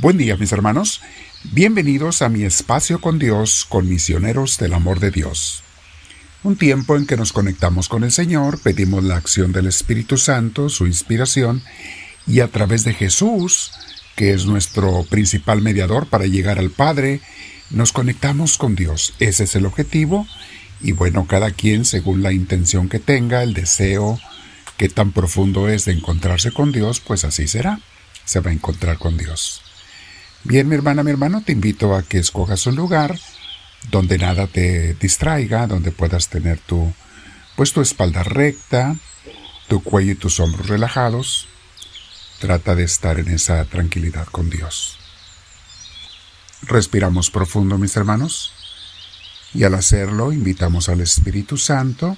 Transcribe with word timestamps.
Buen 0.00 0.16
día 0.16 0.38
mis 0.38 0.50
hermanos, 0.52 1.02
bienvenidos 1.52 2.22
a 2.22 2.30
mi 2.30 2.44
espacio 2.44 3.02
con 3.02 3.18
Dios, 3.18 3.66
con 3.68 3.86
misioneros 3.86 4.56
del 4.56 4.72
amor 4.72 4.98
de 4.98 5.10
Dios. 5.10 5.62
Un 6.42 6.56
tiempo 6.56 6.96
en 6.96 7.06
que 7.06 7.18
nos 7.18 7.34
conectamos 7.34 7.90
con 7.90 8.02
el 8.02 8.10
Señor, 8.10 8.62
pedimos 8.62 9.04
la 9.04 9.16
acción 9.16 9.52
del 9.52 9.66
Espíritu 9.66 10.16
Santo, 10.16 10.70
su 10.70 10.86
inspiración, 10.86 11.62
y 12.26 12.40
a 12.40 12.48
través 12.48 12.82
de 12.84 12.94
Jesús, 12.94 13.72
que 14.16 14.32
es 14.32 14.46
nuestro 14.46 15.04
principal 15.04 15.60
mediador 15.60 16.06
para 16.06 16.24
llegar 16.24 16.58
al 16.58 16.70
Padre, 16.70 17.20
nos 17.68 17.92
conectamos 17.92 18.56
con 18.56 18.76
Dios. 18.76 19.12
Ese 19.18 19.44
es 19.44 19.54
el 19.54 19.66
objetivo, 19.66 20.26
y 20.80 20.92
bueno, 20.92 21.26
cada 21.26 21.50
quien 21.50 21.84
según 21.84 22.22
la 22.22 22.32
intención 22.32 22.88
que 22.88 23.00
tenga, 23.00 23.42
el 23.42 23.52
deseo, 23.52 24.18
qué 24.78 24.88
tan 24.88 25.12
profundo 25.12 25.68
es 25.68 25.84
de 25.84 25.92
encontrarse 25.92 26.52
con 26.52 26.72
Dios, 26.72 27.00
pues 27.00 27.24
así 27.24 27.46
será, 27.46 27.80
se 28.24 28.40
va 28.40 28.48
a 28.48 28.54
encontrar 28.54 28.96
con 28.96 29.18
Dios. 29.18 29.60
Bien, 30.42 30.66
mi 30.66 30.74
hermana, 30.74 31.02
mi 31.02 31.10
hermano, 31.10 31.42
te 31.42 31.52
invito 31.52 31.94
a 31.94 32.02
que 32.02 32.18
escojas 32.18 32.66
un 32.66 32.74
lugar 32.74 33.18
donde 33.90 34.16
nada 34.16 34.46
te 34.46 34.94
distraiga, 34.94 35.66
donde 35.66 35.92
puedas 35.92 36.28
tener 36.28 36.58
tu, 36.58 36.92
pues 37.56 37.74
tu 37.74 37.82
espalda 37.82 38.22
recta, 38.22 38.96
tu 39.68 39.82
cuello 39.82 40.12
y 40.12 40.16
tus 40.16 40.40
hombros 40.40 40.66
relajados. 40.66 41.46
Trata 42.38 42.74
de 42.74 42.84
estar 42.84 43.18
en 43.18 43.28
esa 43.28 43.62
tranquilidad 43.66 44.26
con 44.28 44.48
Dios. 44.48 44.96
Respiramos 46.62 47.30
profundo, 47.30 47.76
mis 47.76 47.94
hermanos, 47.96 48.52
y 49.52 49.64
al 49.64 49.74
hacerlo 49.74 50.32
invitamos 50.32 50.88
al 50.88 51.02
Espíritu 51.02 51.58
Santo. 51.58 52.16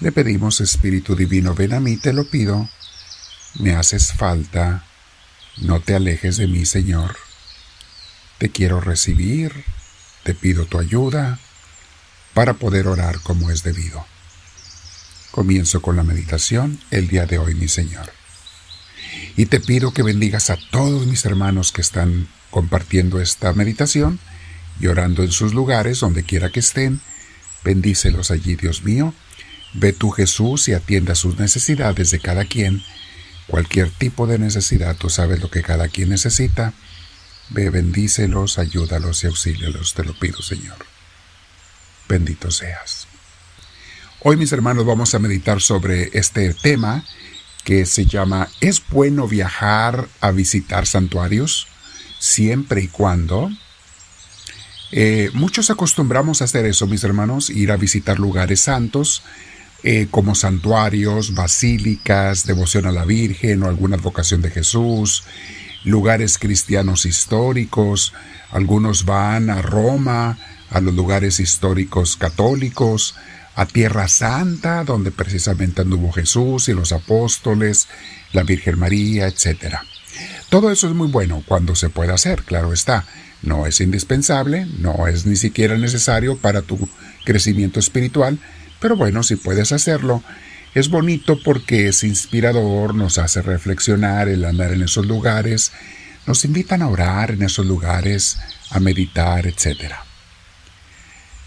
Le 0.00 0.10
pedimos, 0.10 0.62
Espíritu 0.62 1.14
Divino, 1.14 1.54
ven 1.54 1.74
a 1.74 1.80
mí, 1.80 1.98
te 1.98 2.14
lo 2.14 2.24
pido. 2.30 2.66
Me 3.58 3.74
haces 3.74 4.12
falta 4.14 4.86
no 5.58 5.80
te 5.80 5.94
alejes 5.94 6.36
de 6.36 6.46
mí, 6.46 6.64
Señor. 6.64 7.16
Te 8.38 8.50
quiero 8.50 8.80
recibir, 8.80 9.64
te 10.22 10.34
pido 10.34 10.66
tu 10.66 10.78
ayuda 10.78 11.38
para 12.34 12.54
poder 12.54 12.88
orar 12.88 13.20
como 13.20 13.50
es 13.50 13.62
debido. 13.62 14.04
Comienzo 15.30 15.82
con 15.82 15.96
la 15.96 16.02
meditación 16.02 16.80
el 16.90 17.08
día 17.08 17.26
de 17.26 17.38
hoy, 17.38 17.54
mi 17.54 17.68
Señor. 17.68 18.10
Y 19.36 19.46
te 19.46 19.60
pido 19.60 19.92
que 19.92 20.02
bendigas 20.02 20.50
a 20.50 20.58
todos 20.70 21.06
mis 21.06 21.24
hermanos 21.24 21.72
que 21.72 21.80
están 21.80 22.28
compartiendo 22.50 23.20
esta 23.20 23.52
meditación 23.52 24.18
y 24.80 24.86
orando 24.86 25.22
en 25.22 25.30
sus 25.30 25.54
lugares, 25.54 26.00
donde 26.00 26.24
quiera 26.24 26.50
que 26.50 26.60
estén. 26.60 27.00
Bendícelos 27.62 28.30
allí, 28.30 28.56
Dios 28.56 28.82
mío. 28.82 29.14
Ve 29.74 29.92
tú, 29.92 30.10
Jesús, 30.10 30.68
y 30.68 30.72
atienda 30.72 31.14
sus 31.14 31.38
necesidades 31.38 32.10
de 32.10 32.18
cada 32.18 32.44
quien 32.44 32.82
cualquier 33.50 33.90
tipo 33.90 34.26
de 34.26 34.38
necesidad, 34.38 34.96
tú 34.96 35.10
sabes 35.10 35.40
lo 35.40 35.50
que 35.50 35.62
cada 35.62 35.88
quien 35.88 36.08
necesita. 36.10 36.72
Ve, 37.50 37.68
bendícelos, 37.68 38.58
ayúdalos 38.58 39.24
y 39.24 39.26
auxílialos, 39.26 39.94
te 39.94 40.04
lo 40.04 40.18
pido, 40.18 40.40
Señor. 40.40 40.76
Bendito 42.08 42.50
seas. 42.50 43.08
Hoy, 44.20 44.36
mis 44.36 44.52
hermanos, 44.52 44.86
vamos 44.86 45.14
a 45.14 45.18
meditar 45.18 45.60
sobre 45.60 46.10
este 46.12 46.54
tema 46.54 47.04
que 47.64 47.86
se 47.86 48.06
llama 48.06 48.48
¿Es 48.60 48.82
bueno 48.88 49.26
viajar 49.26 50.08
a 50.20 50.30
visitar 50.30 50.86
santuarios? 50.86 51.66
Siempre 52.18 52.82
y 52.82 52.88
cuando. 52.88 53.50
Eh, 54.92 55.30
muchos 55.34 55.70
acostumbramos 55.70 56.40
a 56.40 56.44
hacer 56.44 56.66
eso, 56.66 56.86
mis 56.86 57.04
hermanos, 57.04 57.48
ir 57.50 57.72
a 57.72 57.76
visitar 57.76 58.18
lugares 58.18 58.60
santos, 58.60 59.22
eh, 59.82 60.08
como 60.10 60.34
santuarios, 60.34 61.34
basílicas, 61.34 62.46
devoción 62.46 62.86
a 62.86 62.92
la 62.92 63.04
Virgen 63.04 63.62
o 63.62 63.68
alguna 63.68 63.96
advocación 63.96 64.42
de 64.42 64.50
Jesús, 64.50 65.24
lugares 65.84 66.38
cristianos 66.38 67.06
históricos, 67.06 68.12
algunos 68.50 69.04
van 69.04 69.50
a 69.50 69.62
Roma, 69.62 70.38
a 70.70 70.80
los 70.80 70.94
lugares 70.94 71.40
históricos 71.40 72.16
católicos, 72.16 73.14
a 73.54 73.66
Tierra 73.66 74.08
Santa, 74.08 74.84
donde 74.84 75.10
precisamente 75.10 75.82
anduvo 75.82 76.12
Jesús 76.12 76.68
y 76.68 76.72
los 76.72 76.92
apóstoles, 76.92 77.88
la 78.32 78.42
Virgen 78.42 78.78
María, 78.78 79.26
etc. 79.26 79.76
Todo 80.48 80.70
eso 80.70 80.88
es 80.88 80.94
muy 80.94 81.08
bueno 81.08 81.42
cuando 81.46 81.74
se 81.74 81.90
puede 81.90 82.12
hacer, 82.12 82.42
claro 82.42 82.72
está. 82.72 83.04
No 83.42 83.66
es 83.66 83.80
indispensable, 83.80 84.66
no 84.78 85.06
es 85.06 85.24
ni 85.26 85.36
siquiera 85.36 85.78
necesario 85.78 86.36
para 86.36 86.62
tu 86.62 86.88
crecimiento 87.24 87.80
espiritual, 87.80 88.38
pero 88.80 88.96
bueno, 88.96 89.22
si 89.22 89.36
puedes 89.36 89.72
hacerlo, 89.72 90.22
es 90.74 90.88
bonito 90.88 91.38
porque 91.42 91.88
es 91.88 92.04
inspirador, 92.04 92.94
nos 92.94 93.18
hace 93.18 93.42
reflexionar 93.42 94.28
el 94.28 94.44
andar 94.44 94.72
en 94.72 94.82
esos 94.82 95.06
lugares, 95.06 95.72
nos 96.26 96.44
invitan 96.44 96.82
a 96.82 96.88
orar 96.88 97.32
en 97.32 97.42
esos 97.42 97.66
lugares, 97.66 98.38
a 98.70 98.80
meditar, 98.80 99.46
etc. 99.46 99.94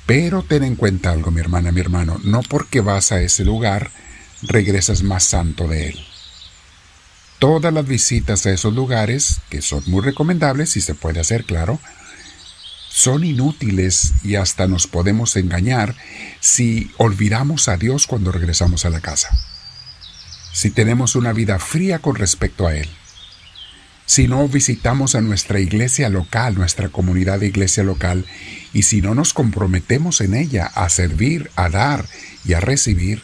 Pero 0.05 0.43
ten 0.43 0.63
en 0.63 0.75
cuenta 0.75 1.11
algo, 1.11 1.31
mi 1.31 1.39
hermana, 1.39 1.71
mi 1.71 1.79
hermano, 1.79 2.19
no 2.23 2.41
porque 2.41 2.81
vas 2.81 3.11
a 3.11 3.21
ese 3.21 3.45
lugar, 3.45 3.91
regresas 4.41 5.03
más 5.03 5.23
santo 5.23 5.67
de 5.67 5.89
él. 5.89 5.99
Todas 7.39 7.73
las 7.73 7.87
visitas 7.87 8.45
a 8.45 8.51
esos 8.51 8.73
lugares, 8.73 9.39
que 9.49 9.61
son 9.61 9.83
muy 9.87 10.01
recomendables 10.01 10.75
y 10.77 10.81
se 10.81 10.95
puede 10.95 11.19
hacer, 11.19 11.45
claro, 11.45 11.79
son 12.93 13.23
inútiles 13.23 14.13
y 14.23 14.35
hasta 14.35 14.67
nos 14.67 14.85
podemos 14.85 15.35
engañar 15.35 15.95
si 16.39 16.91
olvidamos 16.97 17.67
a 17.67 17.75
Dios 17.75 18.05
cuando 18.05 18.31
regresamos 18.31 18.85
a 18.85 18.91
la 18.91 19.01
casa. 19.01 19.35
Si 20.53 20.69
tenemos 20.69 21.15
una 21.15 21.33
vida 21.33 21.57
fría 21.57 21.97
con 21.97 22.13
respecto 22.13 22.67
a 22.67 22.75
Él. 22.75 22.87
Si 24.05 24.27
no 24.27 24.47
visitamos 24.47 25.15
a 25.15 25.21
nuestra 25.21 25.59
iglesia 25.59 26.09
local, 26.09 26.53
nuestra 26.53 26.89
comunidad 26.89 27.39
de 27.39 27.47
iglesia 27.47 27.83
local, 27.83 28.27
y 28.73 28.83
si 28.83 29.01
no 29.01 29.15
nos 29.15 29.33
comprometemos 29.33 30.21
en 30.21 30.35
ella 30.35 30.67
a 30.67 30.87
servir, 30.89 31.49
a 31.55 31.69
dar 31.69 32.05
y 32.45 32.53
a 32.53 32.59
recibir, 32.59 33.23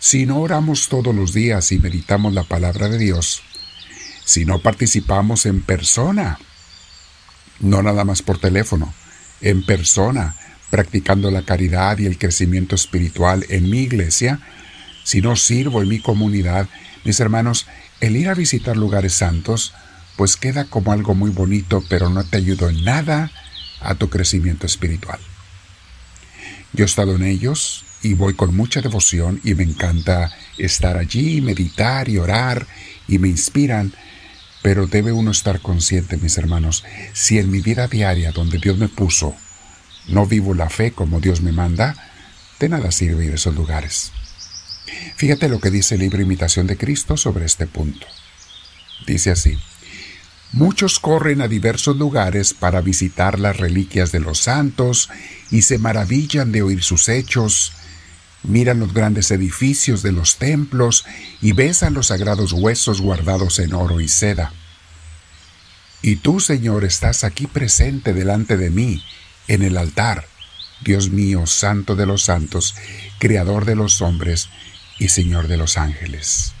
si 0.00 0.26
no 0.26 0.38
oramos 0.38 0.90
todos 0.90 1.14
los 1.14 1.32
días 1.32 1.72
y 1.72 1.78
meditamos 1.78 2.34
la 2.34 2.42
palabra 2.42 2.90
de 2.90 2.98
Dios, 2.98 3.42
si 4.26 4.44
no 4.44 4.58
participamos 4.58 5.46
en 5.46 5.62
persona 5.62 6.38
no 7.62 7.82
nada 7.82 8.04
más 8.04 8.22
por 8.22 8.38
teléfono, 8.38 8.92
en 9.40 9.64
persona, 9.64 10.36
practicando 10.70 11.30
la 11.30 11.42
caridad 11.42 11.98
y 11.98 12.06
el 12.06 12.18
crecimiento 12.18 12.74
espiritual 12.74 13.46
en 13.48 13.70
mi 13.70 13.80
iglesia, 13.80 14.40
si 15.04 15.20
no 15.20 15.36
sirvo 15.36 15.82
en 15.82 15.88
mi 15.88 15.98
comunidad, 15.98 16.68
mis 17.04 17.18
hermanos, 17.20 17.66
el 18.00 18.16
ir 18.16 18.28
a 18.28 18.34
visitar 18.34 18.76
lugares 18.76 19.14
santos, 19.14 19.74
pues 20.16 20.36
queda 20.36 20.64
como 20.64 20.92
algo 20.92 21.14
muy 21.14 21.30
bonito, 21.30 21.82
pero 21.88 22.08
no 22.10 22.24
te 22.24 22.36
ayuda 22.36 22.70
en 22.70 22.84
nada 22.84 23.30
a 23.80 23.94
tu 23.94 24.08
crecimiento 24.08 24.66
espiritual. 24.66 25.18
Yo 26.72 26.84
he 26.84 26.86
estado 26.86 27.16
en 27.16 27.24
ellos 27.24 27.84
y 28.02 28.14
voy 28.14 28.34
con 28.34 28.56
mucha 28.56 28.80
devoción 28.80 29.40
y 29.44 29.54
me 29.54 29.62
encanta 29.64 30.32
estar 30.58 30.96
allí, 30.96 31.40
meditar 31.40 32.08
y 32.08 32.18
orar 32.18 32.66
y 33.08 33.18
me 33.18 33.28
inspiran 33.28 33.92
pero 34.62 34.86
debe 34.86 35.12
uno 35.12 35.30
estar 35.30 35.60
consciente, 35.60 36.16
mis 36.16 36.38
hermanos, 36.38 36.84
si 37.12 37.38
en 37.38 37.50
mi 37.50 37.60
vida 37.60 37.88
diaria 37.88 38.32
donde 38.32 38.58
Dios 38.58 38.78
me 38.78 38.88
puso 38.88 39.34
no 40.08 40.26
vivo 40.26 40.54
la 40.54 40.68
fe 40.68 40.92
como 40.92 41.20
Dios 41.20 41.42
me 41.42 41.52
manda, 41.52 41.94
de 42.58 42.68
nada 42.68 42.90
sirve 42.90 43.26
ir 43.26 43.32
a 43.32 43.36
esos 43.36 43.54
lugares. 43.54 44.12
Fíjate 45.16 45.48
lo 45.48 45.60
que 45.60 45.70
dice 45.70 45.94
el 45.94 46.00
libro 46.00 46.22
Imitación 46.22 46.66
de 46.66 46.76
Cristo 46.76 47.16
sobre 47.16 47.44
este 47.44 47.66
punto. 47.66 48.06
Dice 49.06 49.30
así, 49.30 49.58
Muchos 50.52 50.98
corren 50.98 51.40
a 51.40 51.48
diversos 51.48 51.96
lugares 51.96 52.52
para 52.52 52.82
visitar 52.82 53.38
las 53.38 53.56
reliquias 53.56 54.12
de 54.12 54.20
los 54.20 54.40
santos 54.40 55.08
y 55.50 55.62
se 55.62 55.78
maravillan 55.78 56.52
de 56.52 56.60
oír 56.60 56.82
sus 56.82 57.08
hechos, 57.08 57.72
miran 58.42 58.80
los 58.80 58.92
grandes 58.92 59.30
edificios 59.30 60.02
de 60.02 60.12
los 60.12 60.36
templos 60.36 61.04
y 61.40 61.52
besan 61.52 61.94
los 61.94 62.08
sagrados 62.08 62.52
huesos 62.52 63.00
guardados 63.00 63.58
en 63.58 63.74
oro 63.74 64.00
y 64.00 64.08
seda. 64.08 64.52
Y 66.02 66.16
tú, 66.16 66.40
Señor, 66.40 66.84
estás 66.84 67.22
aquí 67.22 67.46
presente 67.46 68.12
delante 68.12 68.56
de 68.56 68.70
mí, 68.70 69.02
en 69.46 69.62
el 69.62 69.76
altar, 69.76 70.26
Dios 70.84 71.10
mío, 71.10 71.46
Santo 71.46 71.94
de 71.94 72.06
los 72.06 72.22
santos, 72.22 72.74
Creador 73.18 73.64
de 73.64 73.76
los 73.76 74.02
hombres 74.02 74.48
y 74.98 75.08
Señor 75.08 75.46
de 75.46 75.56
los 75.56 75.78
ángeles. 75.78 76.54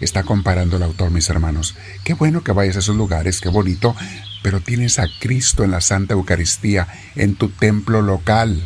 Está 0.00 0.24
comparando 0.24 0.76
el 0.76 0.82
autor, 0.82 1.10
mis 1.10 1.28
hermanos. 1.30 1.74
Qué 2.04 2.14
bueno 2.14 2.42
que 2.42 2.52
vayas 2.52 2.76
a 2.76 2.78
esos 2.80 2.96
lugares, 2.96 3.40
qué 3.40 3.48
bonito, 3.48 3.96
pero 4.42 4.60
tienes 4.60 4.98
a 4.98 5.06
Cristo 5.20 5.64
en 5.64 5.70
la 5.70 5.80
Santa 5.80 6.14
Eucaristía, 6.14 6.86
en 7.14 7.34
tu 7.34 7.48
templo 7.48 8.02
local. 8.02 8.62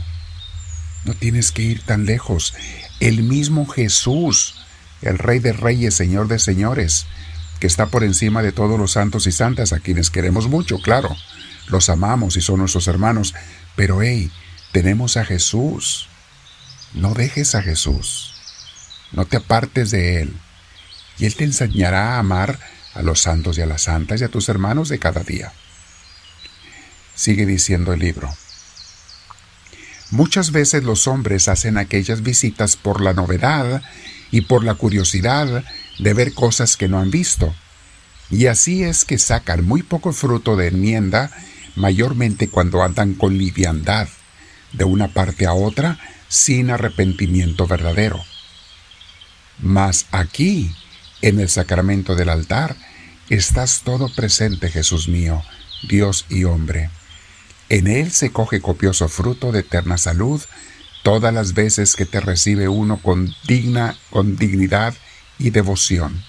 No 1.05 1.15
tienes 1.15 1.53
que 1.53 1.63
ir 1.63 1.83
tan 1.83 2.07
lejos. 2.07 2.55
El 3.01 3.23
mismo 3.23 3.67
Jesús, 3.67 4.57
el 5.03 5.19
Rey 5.19 5.39
de 5.39 5.53
Reyes, 5.53 5.95
Señor 5.95 6.29
de 6.29 6.39
Señores, 6.39 7.07
que 7.59 7.67
está 7.67 7.87
por 7.87 8.05
encima 8.05 8.43
de 8.43 8.53
todos 8.53 8.79
los 8.79 8.93
santos 8.93 9.27
y 9.27 9.33
santas, 9.33 9.73
a 9.73 9.81
quienes 9.81 10.11
queremos 10.11 10.49
mucho, 10.49 10.79
claro. 10.79 11.15
Los 11.69 11.89
amamos 11.89 12.37
y 12.37 12.41
son 12.41 12.59
nuestros 12.61 12.89
hermanos. 12.89 13.35
Pero 13.77 14.03
hey, 14.03 14.31
tenemos 14.73 15.17
a 15.17 15.25
Jesús. 15.25 16.09
No 16.95 17.15
dejes 17.15 17.55
a 17.55 17.63
Jesús. 17.63 18.35
No 19.13 19.25
te 19.25 19.37
apartes 19.37 19.91
de 19.91 20.23
Él. 20.23 20.37
Y 21.19 21.27
Él 21.27 21.35
te 21.35 21.45
enseñará 21.45 22.17
a 22.17 22.19
amar 22.19 22.59
a 22.95 23.03
los 23.03 23.21
santos 23.21 23.59
y 23.59 23.63
a 23.63 23.67
las 23.67 23.83
santas 23.83 24.21
y 24.21 24.25
a 24.25 24.29
tus 24.29 24.49
hermanos 24.49 24.89
de 24.89 24.99
cada 24.99 25.23
día. 25.23 25.53
Sigue 27.15 27.47
diciendo 27.47 27.93
el 27.93 28.01
libro. 28.01 28.35
Muchas 30.11 30.51
veces 30.51 30.83
los 30.83 31.07
hombres 31.07 31.49
hacen 31.49 31.79
aquellas 31.79 32.23
visitas 32.23 32.77
por 32.77 33.01
la 33.01 33.13
novedad 33.13 33.83
y 34.33 34.43
por 34.43 34.65
la 34.65 34.75
curiosidad 34.75 35.65
de 35.99 36.15
ver 36.15 36.35
cosas 36.35 36.77
que 36.77 36.89
no 36.89 36.99
han 36.99 37.11
visto. 37.11 37.55
Y 38.31 38.47
así 38.47 38.83
es 38.83 39.05
que 39.05 39.19
sacan 39.19 39.65
muy 39.65 39.83
poco 39.83 40.13
fruto 40.13 40.57
de 40.57 40.69
enmienda, 40.69 41.31
mayormente 41.77 42.49
cuando 42.49 42.83
andan 42.83 43.15
con 43.15 43.39
liviandad, 43.39 44.09
de 44.73 44.85
una 44.85 45.09
parte 45.09 45.47
a 45.47 45.53
otra, 45.53 45.99
sin 46.29 46.71
arrepentimiento 46.71 47.67
verdadero. 47.67 48.21
Mas 49.59 50.07
aquí, 50.11 50.75
en 51.23 51.41
el 51.41 51.49
sacramento 51.49 52.15
del 52.15 52.31
altar, 52.31 52.77
estás 53.29 53.83
todo 53.85 54.09
presente, 54.15 54.71
Jesús 54.71 55.09
mío, 55.09 55.43
Dios 55.89 56.25
y 56.29 56.45
hombre. 56.45 56.91
En 57.71 57.87
él 57.87 58.11
se 58.11 58.33
coge 58.33 58.61
copioso 58.61 59.09
fruto 59.09 59.53
de 59.53 59.61
eterna 59.61 59.97
salud 59.97 60.43
todas 61.05 61.33
las 61.33 61.55
veces 61.55 61.95
que 61.95 62.05
te 62.05 62.19
recibe 62.19 62.69
uno 62.69 63.01
con 63.01 63.33
digna, 63.47 63.97
con 64.11 64.37
dignidad 64.37 64.95
y 65.39 65.51
devoción. 65.51 66.25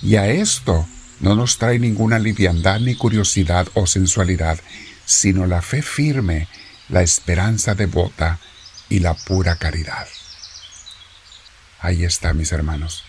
Y 0.00 0.16
a 0.16 0.28
esto 0.28 0.88
no 1.20 1.34
nos 1.34 1.58
trae 1.58 1.78
ninguna 1.78 2.18
liviandad 2.18 2.80
ni 2.80 2.94
curiosidad 2.94 3.68
o 3.74 3.86
sensualidad, 3.86 4.58
sino 5.04 5.46
la 5.46 5.60
fe 5.60 5.82
firme, 5.82 6.48
la 6.88 7.02
esperanza 7.02 7.74
devota 7.74 8.40
y 8.88 9.00
la 9.00 9.12
pura 9.12 9.56
caridad. 9.56 10.08
Ahí 11.78 12.04
está, 12.04 12.32
mis 12.32 12.52
hermanos. 12.52 13.04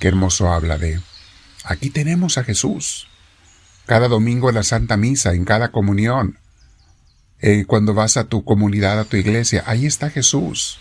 Qué 0.00 0.08
hermoso 0.08 0.52
habla 0.52 0.78
de... 0.78 1.00
Aquí 1.64 1.90
tenemos 1.90 2.38
a 2.38 2.44
Jesús. 2.44 3.06
Cada 3.86 4.08
domingo 4.08 4.48
en 4.48 4.56
la 4.56 4.64
Santa 4.64 4.96
Misa, 4.96 5.32
en 5.32 5.44
cada 5.44 5.70
comunión, 5.70 6.38
eh, 7.40 7.64
cuando 7.66 7.94
vas 7.94 8.16
a 8.16 8.24
tu 8.24 8.44
comunidad, 8.44 8.98
a 8.98 9.04
tu 9.04 9.16
iglesia, 9.16 9.62
ahí 9.66 9.86
está 9.86 10.10
Jesús. 10.10 10.78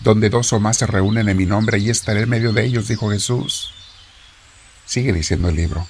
Donde 0.00 0.30
dos 0.30 0.52
o 0.52 0.60
más 0.60 0.76
se 0.76 0.86
reúnen 0.86 1.28
en 1.28 1.36
mi 1.36 1.46
nombre, 1.46 1.76
ahí 1.76 1.90
estaré 1.90 2.22
en 2.22 2.28
medio 2.28 2.52
de 2.52 2.64
ellos, 2.64 2.88
dijo 2.88 3.10
Jesús. 3.10 3.72
Sigue 4.86 5.12
diciendo 5.12 5.48
el 5.48 5.56
libro. 5.56 5.86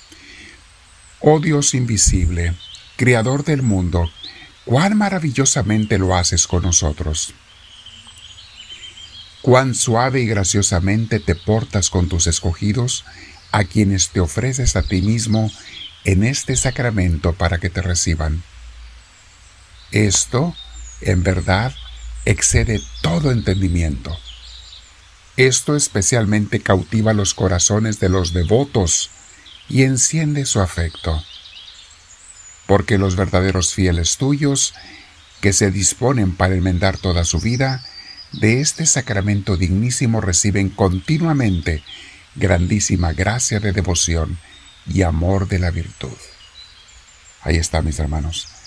Oh 1.21 1.41
Dios 1.41 1.75
invisible, 1.75 2.55
Creador 2.97 3.45
del 3.45 3.63
mundo, 3.63 4.11
cuán 4.65 4.97
maravillosamente 4.97 5.99
lo 5.99 6.17
haces 6.17 6.47
con 6.47 6.63
nosotros. 6.63 7.35
Cuán 9.43 9.75
suave 9.75 10.21
y 10.21 10.27
graciosamente 10.27 11.21
te 11.21 11.35
portas 11.35 11.91
con 11.91 12.09
tus 12.09 12.27
escogidos, 12.27 13.05
a 13.53 13.65
quienes 13.65 14.11
te 14.11 14.21
ofreces 14.21 14.77
a 14.77 14.83
ti 14.83 15.01
mismo 15.01 15.51
en 16.05 16.25
este 16.25 16.57
sacramento 16.57 17.33
para 17.33 17.59
que 17.59 17.71
te 17.71 17.83
reciban. 17.83 18.43
Esto, 19.93 20.55
en 21.01 21.23
verdad, 21.23 21.75
excede 22.27 22.83
todo 23.01 23.31
entendimiento. 23.31 24.17
Esto 25.37 25.77
especialmente 25.77 26.61
cautiva 26.61 27.15
los 27.15 27.33
corazones 27.33 28.01
de 28.01 28.11
los 28.11 28.33
devotos 28.35 29.11
y 29.69 29.85
enciende 29.85 30.45
su 30.45 30.61
afecto. 30.61 31.23
Porque 32.67 32.99
los 32.99 33.17
verdaderos 33.17 33.73
fieles 33.73 34.19
tuyos, 34.19 34.75
que 35.41 35.53
se 35.53 35.71
disponen 35.71 36.37
para 36.37 36.55
enmendar 36.55 36.99
toda 36.99 37.25
su 37.25 37.41
vida, 37.41 37.83
de 38.33 38.61
este 38.61 38.85
sacramento 38.85 39.57
dignísimo 39.57 40.21
reciben 40.21 40.69
continuamente 40.69 41.83
grandísima 42.35 43.15
gracia 43.15 43.59
de 43.59 43.73
devoción 43.73 44.39
y 44.87 45.03
amor 45.03 45.49
de 45.49 45.61
la 45.61 45.71
virtud. 45.71 46.17
Ahí 47.43 47.57
está, 47.57 47.81
mis 47.81 47.99
hermanos 47.99 48.58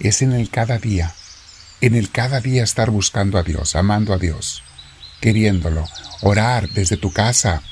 es 0.00 0.22
en 0.22 0.32
el 0.32 0.50
cada 0.50 0.78
día, 0.78 1.14
en 1.80 1.94
el 1.94 2.10
cada 2.10 2.40
día 2.40 2.62
estar 2.62 2.90
buscando 2.90 3.38
a 3.38 3.42
Dios, 3.42 3.76
amando 3.76 4.12
a 4.12 4.18
Dios, 4.18 4.62
queriéndolo, 5.20 5.86
orar 6.22 6.68
desde 6.70 6.96
tu 6.96 7.12
casa, 7.12 7.62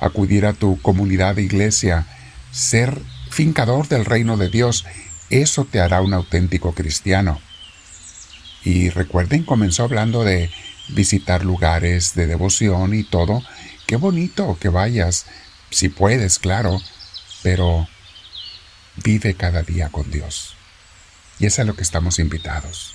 acudir 0.00 0.46
a 0.46 0.52
tu 0.52 0.80
comunidad 0.80 1.36
de 1.36 1.42
iglesia, 1.42 2.06
ser 2.50 3.00
fincador 3.30 3.88
del 3.88 4.04
reino 4.04 4.36
de 4.36 4.48
Dios, 4.48 4.84
eso 5.30 5.64
te 5.64 5.80
hará 5.80 6.00
un 6.00 6.14
auténtico 6.14 6.72
cristiano. 6.72 7.40
Y 8.64 8.90
recuerden, 8.90 9.44
comenzó 9.44 9.84
hablando 9.84 10.24
de 10.24 10.50
visitar 10.88 11.44
lugares 11.44 12.14
de 12.14 12.26
devoción 12.26 12.94
y 12.94 13.04
todo. 13.04 13.42
Qué 13.86 13.96
bonito 13.96 14.56
que 14.60 14.68
vayas, 14.68 15.26
si 15.70 15.88
puedes, 15.88 16.38
claro, 16.38 16.80
pero 17.42 17.88
vive 18.96 19.34
cada 19.34 19.62
día 19.62 19.88
con 19.90 20.10
Dios. 20.10 20.56
Y 21.38 21.46
es 21.46 21.58
a 21.58 21.64
lo 21.64 21.74
que 21.76 21.82
estamos 21.82 22.18
invitados. 22.18 22.94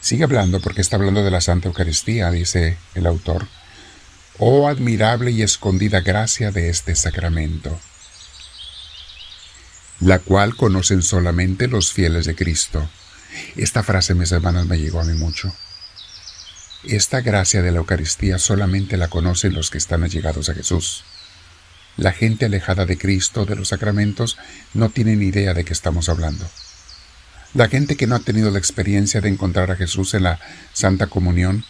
Sigue 0.00 0.24
hablando 0.24 0.60
porque 0.60 0.80
está 0.80 0.96
hablando 0.96 1.24
de 1.24 1.30
la 1.30 1.40
Santa 1.40 1.68
Eucaristía, 1.68 2.30
dice 2.30 2.78
el 2.94 3.06
autor. 3.06 3.48
Oh 4.38 4.68
admirable 4.68 5.32
y 5.32 5.42
escondida 5.42 6.00
gracia 6.00 6.52
de 6.52 6.68
este 6.68 6.94
sacramento, 6.94 7.78
la 9.98 10.20
cual 10.20 10.54
conocen 10.54 11.02
solamente 11.02 11.66
los 11.66 11.92
fieles 11.92 12.24
de 12.24 12.36
Cristo. 12.36 12.88
Esta 13.56 13.82
frase, 13.82 14.14
mis 14.14 14.30
hermanos, 14.30 14.66
me 14.66 14.78
llegó 14.78 15.00
a 15.00 15.04
mí 15.04 15.14
mucho. 15.14 15.52
Esta 16.84 17.20
gracia 17.20 17.60
de 17.62 17.72
la 17.72 17.78
Eucaristía 17.78 18.38
solamente 18.38 18.96
la 18.96 19.08
conocen 19.08 19.54
los 19.54 19.70
que 19.70 19.78
están 19.78 20.04
allegados 20.04 20.48
a 20.48 20.54
Jesús. 20.54 21.02
La 21.96 22.12
gente 22.12 22.46
alejada 22.46 22.86
de 22.86 22.96
Cristo, 22.96 23.44
de 23.44 23.56
los 23.56 23.68
sacramentos, 23.68 24.38
no 24.72 24.88
tiene 24.88 25.16
ni 25.16 25.26
idea 25.26 25.52
de 25.52 25.64
qué 25.64 25.72
estamos 25.72 26.08
hablando. 26.08 26.48
La 27.54 27.68
gente 27.68 27.96
que 27.96 28.06
no 28.06 28.14
ha 28.14 28.20
tenido 28.20 28.50
la 28.50 28.58
experiencia 28.58 29.20
de 29.20 29.28
encontrar 29.28 29.70
a 29.70 29.76
Jesús 29.76 30.14
en 30.14 30.24
la 30.24 30.38
Santa 30.72 31.06
Comunión 31.06 31.64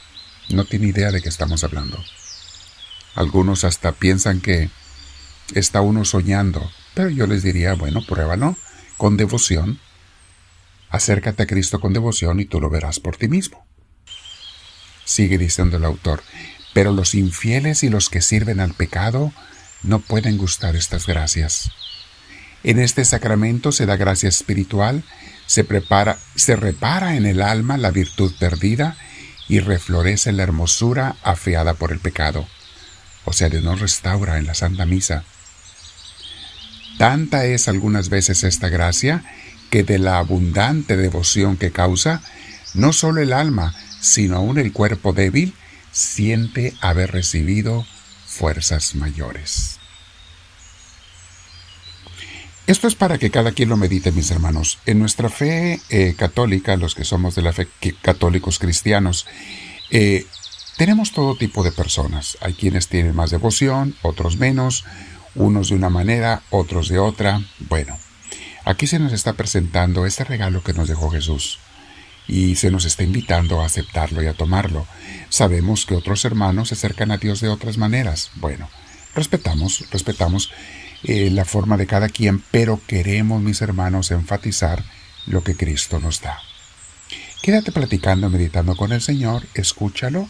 no 0.50 0.64
tiene 0.64 0.88
idea 0.88 1.12
de 1.12 1.22
qué 1.22 1.28
estamos 1.28 1.62
hablando. 1.62 2.02
Algunos 3.14 3.64
hasta 3.64 3.92
piensan 3.92 4.40
que 4.40 4.70
está 5.54 5.80
uno 5.80 6.04
soñando, 6.04 6.70
pero 6.94 7.10
yo 7.10 7.26
les 7.26 7.42
diría, 7.42 7.74
bueno, 7.74 8.02
pruébalo 8.06 8.56
con 8.96 9.16
devoción. 9.16 9.78
Acércate 10.90 11.44
a 11.44 11.46
Cristo 11.46 11.80
con 11.80 11.92
devoción 11.92 12.40
y 12.40 12.44
tú 12.44 12.60
lo 12.60 12.70
verás 12.70 12.98
por 12.98 13.16
ti 13.16 13.28
mismo. 13.28 13.66
Sigue 15.04 15.38
diciendo 15.38 15.76
el 15.76 15.84
autor, 15.84 16.22
pero 16.74 16.92
los 16.92 17.14
infieles 17.14 17.82
y 17.82 17.88
los 17.88 18.08
que 18.08 18.20
sirven 18.20 18.60
al 18.60 18.74
pecado 18.74 19.32
no 19.82 20.00
pueden 20.00 20.38
gustar 20.38 20.76
estas 20.76 21.06
gracias. 21.06 21.70
En 22.64 22.78
este 22.78 23.04
sacramento 23.04 23.70
se 23.70 23.86
da 23.86 23.96
gracia 23.96 24.28
espiritual 24.28 25.04
se 25.48 25.64
prepara, 25.64 26.18
se 26.36 26.56
repara 26.56 27.16
en 27.16 27.24
el 27.24 27.40
alma 27.40 27.78
la 27.78 27.90
virtud 27.90 28.32
perdida 28.38 28.98
y 29.48 29.60
reflorece 29.60 30.30
la 30.30 30.42
hermosura 30.42 31.16
afeada 31.22 31.72
por 31.72 31.90
el 31.90 32.00
pecado. 32.00 32.46
O 33.24 33.32
sea, 33.32 33.48
Dios 33.48 33.64
nos 33.64 33.80
restaura 33.80 34.36
en 34.36 34.46
la 34.46 34.54
Santa 34.54 34.84
Misa. 34.84 35.24
Tanta 36.98 37.46
es 37.46 37.66
algunas 37.66 38.10
veces 38.10 38.44
esta 38.44 38.68
gracia 38.68 39.24
que 39.70 39.84
de 39.84 39.98
la 39.98 40.18
abundante 40.18 40.98
devoción 40.98 41.56
que 41.56 41.72
causa, 41.72 42.22
no 42.74 42.92
solo 42.92 43.22
el 43.22 43.32
alma, 43.32 43.74
sino 44.00 44.36
aún 44.36 44.58
el 44.58 44.72
cuerpo 44.74 45.14
débil, 45.14 45.54
siente 45.92 46.74
haber 46.82 47.12
recibido 47.12 47.86
fuerzas 48.26 48.94
mayores. 48.94 49.77
Esto 52.68 52.86
es 52.86 52.94
para 52.94 53.16
que 53.16 53.30
cada 53.30 53.52
quien 53.52 53.70
lo 53.70 53.78
medite, 53.78 54.12
mis 54.12 54.30
hermanos. 54.30 54.78
En 54.84 54.98
nuestra 54.98 55.30
fe 55.30 55.80
eh, 55.88 56.14
católica, 56.18 56.76
los 56.76 56.94
que 56.94 57.02
somos 57.02 57.34
de 57.34 57.40
la 57.40 57.54
fe 57.54 57.66
católicos 58.02 58.58
cristianos, 58.58 59.24
eh, 59.88 60.26
tenemos 60.76 61.12
todo 61.12 61.34
tipo 61.34 61.62
de 61.62 61.72
personas. 61.72 62.36
Hay 62.42 62.52
quienes 62.52 62.88
tienen 62.88 63.16
más 63.16 63.30
devoción, 63.30 63.96
otros 64.02 64.36
menos, 64.36 64.84
unos 65.34 65.70
de 65.70 65.76
una 65.76 65.88
manera, 65.88 66.42
otros 66.50 66.90
de 66.90 66.98
otra. 66.98 67.40
Bueno, 67.58 67.96
aquí 68.66 68.86
se 68.86 68.98
nos 68.98 69.14
está 69.14 69.32
presentando 69.32 70.04
este 70.04 70.24
regalo 70.24 70.62
que 70.62 70.74
nos 70.74 70.88
dejó 70.88 71.08
Jesús 71.08 71.60
y 72.26 72.56
se 72.56 72.70
nos 72.70 72.84
está 72.84 73.02
invitando 73.02 73.62
a 73.62 73.64
aceptarlo 73.64 74.22
y 74.22 74.26
a 74.26 74.34
tomarlo. 74.34 74.86
Sabemos 75.30 75.86
que 75.86 75.94
otros 75.94 76.22
hermanos 76.26 76.68
se 76.68 76.74
acercan 76.74 77.12
a 77.12 77.16
Dios 77.16 77.40
de 77.40 77.48
otras 77.48 77.78
maneras. 77.78 78.30
Bueno, 78.34 78.68
respetamos, 79.14 79.86
respetamos 79.90 80.50
eh, 81.04 81.30
la 81.30 81.44
forma 81.44 81.76
de 81.76 81.86
cada 81.86 82.08
quien, 82.08 82.42
pero 82.50 82.80
queremos, 82.86 83.42
mis 83.42 83.62
hermanos, 83.62 84.10
enfatizar 84.10 84.84
lo 85.26 85.44
que 85.44 85.56
Cristo 85.56 86.00
nos 86.00 86.20
da. 86.20 86.38
Quédate 87.42 87.72
platicando, 87.72 88.30
meditando 88.30 88.76
con 88.76 88.92
el 88.92 89.00
Señor, 89.00 89.46
escúchalo 89.54 90.28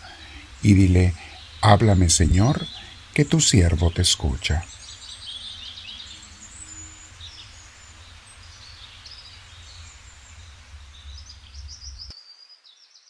y 0.63 0.75
dile, 0.75 1.15
háblame 1.63 2.11
Señor, 2.11 2.67
que 3.15 3.25
tu 3.25 3.41
siervo 3.41 3.91
te 3.91 4.03
escucha. 4.03 4.65